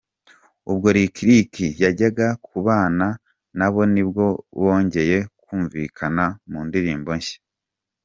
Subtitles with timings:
[0.71, 1.53] Ubwo Lick Lick
[1.83, 3.07] yajyaga kubana
[3.57, 4.25] nabo nibwo
[4.61, 7.37] bongeye kumvikana mu ndirimbo nshya.